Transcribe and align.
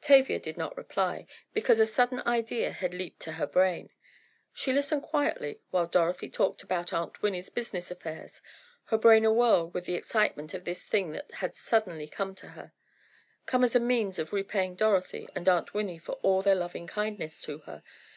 Tavia 0.00 0.38
did 0.38 0.56
not 0.56 0.76
reply, 0.76 1.26
because 1.52 1.80
a 1.80 1.84
sudden 1.86 2.20
idea 2.24 2.70
had 2.70 2.94
leaped 2.94 3.18
to 3.22 3.32
her 3.32 3.46
brain. 3.48 3.90
She 4.52 4.72
listened 4.72 5.02
quietly 5.02 5.60
while 5.72 5.88
Dorothy 5.88 6.30
talked 6.30 6.62
about 6.62 6.92
Aunt 6.92 7.20
Winnie's 7.22 7.48
business 7.50 7.90
affairs, 7.90 8.40
her 8.84 8.96
brain 8.96 9.24
awhirl 9.24 9.72
with 9.72 9.84
the 9.86 9.96
excitement 9.96 10.54
of 10.54 10.64
this 10.64 10.84
thing 10.86 11.10
that 11.10 11.28
had 11.32 11.56
suddenly 11.56 12.06
come 12.06 12.36
to 12.36 12.50
her; 12.50 12.72
come 13.46 13.64
as 13.64 13.74
a 13.74 13.80
means 13.80 14.20
of 14.20 14.32
repaying 14.32 14.76
Dorothy 14.76 15.28
and 15.34 15.48
Aunt 15.48 15.74
Winnie 15.74 15.98
for 15.98 16.12
all 16.22 16.40
their 16.40 16.54
loving 16.54 16.86
kindness 16.86 17.42
to 17.42 17.58
her. 17.62 17.82